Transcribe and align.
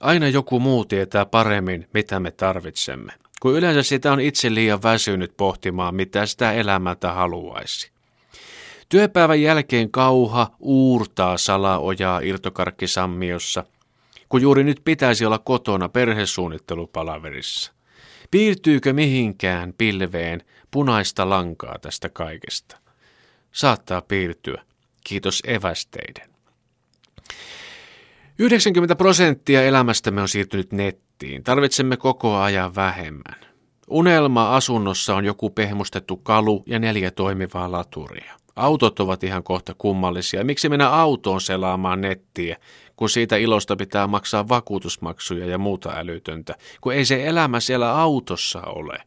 Aina 0.00 0.28
joku 0.28 0.60
muu 0.60 0.84
tietää 0.84 1.26
paremmin, 1.26 1.88
mitä 1.94 2.20
me 2.20 2.30
tarvitsemme, 2.30 3.12
kun 3.40 3.54
yleensä 3.54 3.82
sitä 3.82 4.12
on 4.12 4.20
itse 4.20 4.54
liian 4.54 4.82
väsynyt 4.82 5.36
pohtimaan, 5.36 5.94
mitä 5.94 6.26
sitä 6.26 6.52
elämältä 6.52 7.12
haluaisi. 7.12 7.90
Työpäivän 8.88 9.42
jälkeen 9.42 9.90
kauha 9.90 10.50
uurtaa 10.60 11.38
salaojaa 11.38 12.20
irtokarkkisammiossa, 12.20 13.64
kun 14.28 14.42
juuri 14.42 14.64
nyt 14.64 14.80
pitäisi 14.84 15.26
olla 15.26 15.38
kotona 15.38 15.88
perhesuunnittelupalaverissa. 15.88 17.72
Piirtyykö 18.30 18.92
mihinkään 18.92 19.74
pilveen 19.78 20.42
punaista 20.70 21.28
lankaa 21.28 21.78
tästä 21.78 22.08
kaikesta? 22.08 22.76
Saattaa 23.52 24.02
piirtyä, 24.02 24.62
kiitos 25.04 25.42
evästeiden. 25.46 26.28
90 28.38 28.96
prosenttia 28.96 29.62
elämästämme 29.62 30.20
on 30.20 30.28
siirtynyt 30.28 30.72
nettiin. 30.72 31.44
Tarvitsemme 31.44 31.96
koko 31.96 32.36
ajan 32.36 32.74
vähemmän. 32.74 33.36
Unelma 33.90 34.56
asunnossa 34.56 35.14
on 35.14 35.24
joku 35.24 35.50
pehmustettu 35.50 36.16
kalu 36.16 36.62
ja 36.66 36.78
neljä 36.78 37.10
toimivaa 37.10 37.72
laturia. 37.72 38.34
Autot 38.56 39.00
ovat 39.00 39.24
ihan 39.24 39.42
kohta 39.42 39.74
kummallisia. 39.78 40.44
Miksi 40.44 40.68
mennä 40.68 40.88
autoon 40.88 41.40
selaamaan 41.40 42.00
nettiä, 42.00 42.56
kun 42.96 43.10
siitä 43.10 43.36
ilosta 43.36 43.76
pitää 43.76 44.06
maksaa 44.06 44.48
vakuutusmaksuja 44.48 45.46
ja 45.46 45.58
muuta 45.58 45.92
älytöntä, 45.96 46.54
kun 46.80 46.94
ei 46.94 47.04
se 47.04 47.26
elämä 47.26 47.60
siellä 47.60 48.00
autossa 48.00 48.62
ole. 48.62 48.98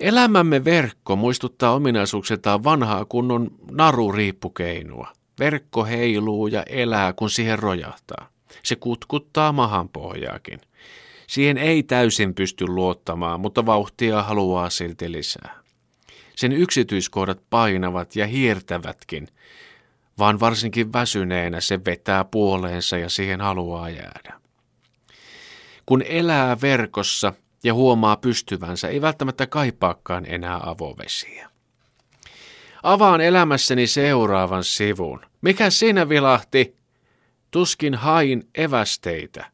Elämämme 0.00 0.64
verkko 0.64 1.16
muistuttaa 1.16 1.74
ominaisuuksiltaan 1.74 2.64
vanhaa 2.64 3.04
kunnon 3.04 3.50
naruriippukeinua. 3.70 5.21
Verkko 5.38 5.84
heiluu 5.84 6.46
ja 6.46 6.62
elää, 6.62 7.12
kun 7.12 7.30
siihen 7.30 7.58
rojahtaa. 7.58 8.28
Se 8.62 8.76
kutkuttaa 8.76 9.52
mahanpohjaakin. 9.52 10.60
Siihen 11.26 11.58
ei 11.58 11.82
täysin 11.82 12.34
pysty 12.34 12.66
luottamaan, 12.66 13.40
mutta 13.40 13.66
vauhtia 13.66 14.22
haluaa 14.22 14.70
silti 14.70 15.12
lisää. 15.12 15.62
Sen 16.36 16.52
yksityiskohdat 16.52 17.40
painavat 17.50 18.16
ja 18.16 18.26
hiertävätkin, 18.26 19.28
vaan 20.18 20.40
varsinkin 20.40 20.92
väsyneenä 20.92 21.60
se 21.60 21.84
vetää 21.84 22.24
puoleensa 22.24 22.98
ja 22.98 23.08
siihen 23.08 23.40
haluaa 23.40 23.90
jäädä. 23.90 24.40
Kun 25.86 26.02
elää 26.02 26.60
verkossa 26.60 27.32
ja 27.64 27.74
huomaa 27.74 28.16
pystyvänsä, 28.16 28.88
ei 28.88 29.00
välttämättä 29.00 29.46
kaipaakaan 29.46 30.24
enää 30.26 30.60
avovesiä. 30.62 31.50
Avaan 32.82 33.20
elämässäni 33.20 33.86
seuraavan 33.86 34.64
sivun. 34.64 35.31
Mikä 35.42 35.70
siinä 35.70 36.08
vilahti? 36.08 36.76
Tuskin 37.50 37.94
hain 37.94 38.48
evästeitä. 38.54 39.50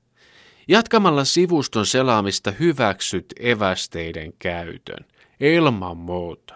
Jatkamalla 0.69 1.25
sivuston 1.25 1.87
selaamista 1.87 2.51
hyväksyt 2.51 3.27
evästeiden 3.41 4.33
käytön. 4.39 5.07
Ilman 5.41 5.97
muuta. 5.97 6.55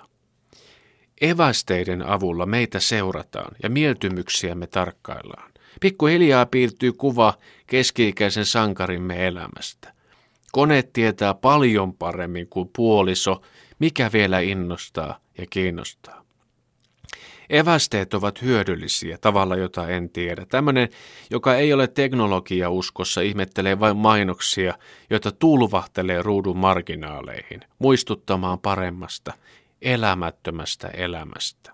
Evästeiden 1.20 2.06
avulla 2.06 2.47
meitä 2.47 2.80
seurataan 2.80 3.56
ja 3.62 3.70
mieltymyksiämme 3.70 4.66
tarkkaillaan. 4.66 5.52
Pikkuhiljaa 5.80 6.46
piirtyy 6.46 6.92
kuva 6.92 7.34
keski-ikäisen 7.67 8.46
sankarimme 8.46 9.27
elämästä. 9.27 9.92
Kone 10.52 10.83
tietää 10.83 11.34
paljon 11.34 11.94
paremmin 11.94 12.48
kuin 12.48 12.70
puoliso, 12.77 13.42
mikä 13.78 14.11
vielä 14.12 14.41
innostaa 14.41 15.19
ja 15.39 15.46
kiinnostaa. 15.50 16.21
Evästeet 17.50 18.14
ovat 18.14 18.42
hyödyllisiä 18.42 19.18
tavalla, 19.18 19.56
jota 19.56 19.88
en 19.88 20.10
tiedä. 20.10 20.46
Tämmöinen, 20.46 20.88
joka 21.30 21.54
ei 21.54 21.72
ole 21.72 21.86
teknologiauskossa, 21.86 23.20
ihmettelee 23.20 23.80
vain 23.80 23.96
mainoksia, 23.96 24.74
joita 25.10 25.32
tulvahtelee 25.32 26.22
ruudun 26.22 26.56
marginaaleihin, 26.56 27.60
muistuttamaan 27.78 28.58
paremmasta, 28.58 29.32
elämättömästä 29.82 30.89
elämästä. 30.89 31.72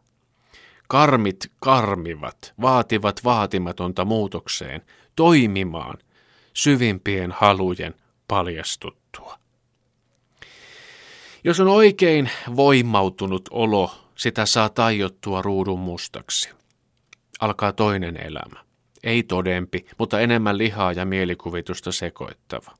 Karmit 0.88 1.52
karmivat, 1.60 2.54
vaativat 2.60 3.24
vaatimatonta 3.24 4.04
muutokseen, 4.04 4.82
toimimaan 5.16 5.98
syvimpien 6.52 7.32
halujen 7.32 7.94
paljastuttua. 8.28 9.38
Jos 11.44 11.60
on 11.60 11.68
oikein 11.68 12.30
voimautunut 12.56 13.48
olo, 13.50 13.90
sitä 14.18 14.46
saa 14.46 14.68
tajottua 14.68 15.42
ruudun 15.42 15.78
mustaksi. 15.78 16.50
Alkaa 17.40 17.72
toinen 17.72 18.16
elämä. 18.16 18.64
Ei 19.04 19.22
todempi, 19.22 19.86
mutta 19.98 20.20
enemmän 20.20 20.58
lihaa 20.58 20.92
ja 20.92 21.04
mielikuvitusta 21.04 21.92
sekoittava. 21.92 22.74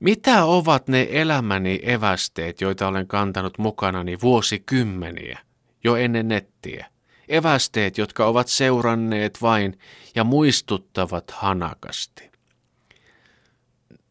Mitä 0.00 0.44
ovat 0.44 0.88
ne 0.88 1.08
elämäni 1.10 1.80
evästeet, 1.82 2.60
joita 2.60 2.88
olen 2.88 3.06
kantanut 3.06 3.58
mukanani 3.58 4.20
vuosikymmeniä, 4.22 5.38
jo 5.84 5.96
ennen 5.96 6.28
nettiä? 6.28 6.86
Evästeet, 7.28 7.98
jotka 7.98 8.26
ovat 8.26 8.48
seuranneet 8.48 9.42
vain 9.42 9.78
ja 10.14 10.24
muistuttavat 10.24 11.30
hanakasti. 11.30 12.30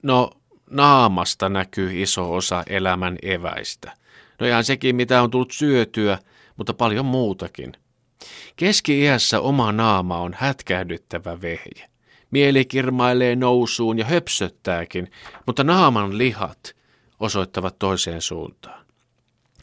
No, 0.04 0.32
naamasta 0.70 1.50
näkyy 1.50 2.02
iso 2.02 2.34
osa 2.34 2.64
elämän 2.68 3.18
eväistä. 3.22 4.03
No 4.40 4.48
ihan 4.48 4.64
sekin, 4.64 4.96
mitä 4.96 5.22
on 5.22 5.32
tullut 5.32 5.52
syötyä, 5.52 6.20
mutta 6.58 6.74
paljon 6.74 7.06
muutakin. 7.06 7.74
Keski-iässä 8.56 9.40
oma 9.40 9.72
naama 9.72 10.18
on 10.18 10.34
hätkähdyttävä 10.38 11.42
vehje. 11.42 11.90
Mieli 12.32 12.66
kirmailee 12.66 13.36
nousuun 13.36 14.00
ja 14.00 14.06
höpsöttääkin, 14.06 15.12
mutta 15.48 15.64
naaman 15.64 16.18
lihat 16.18 16.76
osoittavat 17.20 17.80
toiseen 17.80 18.22
suuntaan. 18.22 18.86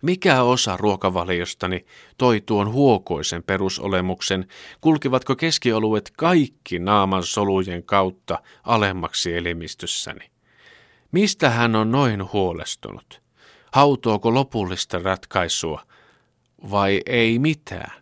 Mikä 0.02 0.42
osa 0.42 0.76
ruokavaliostani 0.76 1.86
toi 2.18 2.40
tuon 2.46 2.72
huokoisen 2.72 3.42
perusolemuksen, 3.42 4.46
kulkivatko 4.80 5.36
keskioluet 5.36 6.12
kaikki 6.16 6.78
naaman 6.78 7.22
solujen 7.22 7.82
kautta 7.82 8.38
alemmaksi 8.62 9.36
elimistössäni? 9.36 10.30
Mistä 11.12 11.50
hän 11.50 11.76
on 11.76 11.90
noin 11.90 12.32
huolestunut? 12.32 13.22
Hautooko 13.72 14.34
lopullista 14.34 14.98
ratkaisua 14.98 15.86
vai 16.70 17.00
ei 17.06 17.38
mitään? 17.38 18.00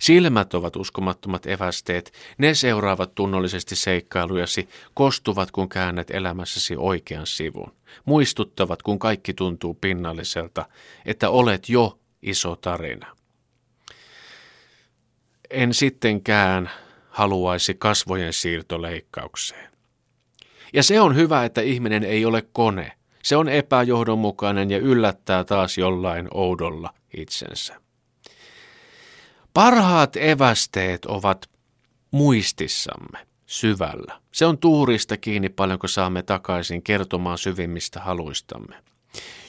Silmät 0.00 0.54
ovat 0.54 0.76
uskomattomat 0.76 1.46
evästeet, 1.46 2.12
ne 2.38 2.54
seuraavat 2.54 3.14
tunnollisesti 3.14 3.76
seikkailujasi, 3.76 4.68
kostuvat 4.94 5.50
kun 5.50 5.68
käännät 5.68 6.10
elämässäsi 6.10 6.74
oikean 6.78 7.26
sivun. 7.26 7.72
Muistuttavat 8.04 8.82
kun 8.82 8.98
kaikki 8.98 9.34
tuntuu 9.34 9.74
pinnalliselta, 9.74 10.68
että 11.06 11.30
olet 11.30 11.68
jo 11.68 11.98
iso 12.22 12.56
tarina. 12.56 13.16
En 15.50 15.74
sittenkään 15.74 16.70
haluaisi 17.08 17.74
kasvojen 17.74 18.32
siirtoleikkaukseen. 18.32 19.70
Ja 20.72 20.82
se 20.82 21.00
on 21.00 21.16
hyvä, 21.16 21.44
että 21.44 21.60
ihminen 21.60 22.04
ei 22.04 22.24
ole 22.24 22.42
kone. 22.52 22.92
Se 23.22 23.36
on 23.36 23.48
epäjohdonmukainen 23.48 24.70
ja 24.70 24.78
yllättää 24.78 25.44
taas 25.44 25.78
jollain 25.78 26.28
oudolla 26.34 26.94
itsensä. 27.16 27.80
Parhaat 29.54 30.16
evästeet 30.16 31.04
ovat 31.04 31.50
muistissamme, 32.10 33.26
syvällä. 33.46 34.20
Se 34.32 34.46
on 34.46 34.58
tuurista 34.58 35.16
kiinni 35.16 35.48
paljonko 35.48 35.88
saamme 35.88 36.22
takaisin 36.22 36.82
kertomaan 36.82 37.38
syvimmistä 37.38 38.00
haluistamme. 38.00 38.76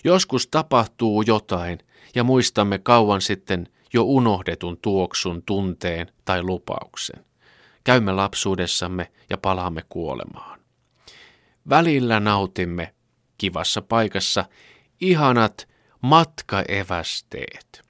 Joskus 0.04 0.48
tapahtuu 0.48 1.22
jotain 1.22 1.80
ja 2.16 2.24
muistamme 2.24 2.80
kauan 2.80 3.22
sitten 3.22 3.68
jo 3.94 4.04
unohdetun 4.04 4.78
tuoksun, 4.81 5.44
tunteen 5.44 6.08
tai 6.26 6.44
lupauksen. 6.44 7.26
Käymme 7.84 8.12
lapsuudessamme 8.12 9.12
ja 9.30 9.38
palaamme 9.38 9.81
kuolemaan. 9.90 10.60
Välillä 11.69 12.19
nautimme 12.19 12.94
kivassa 13.42 13.82
paikassa 13.82 14.46
ihanat 15.00 15.68
matkaevästeet. 16.02 17.82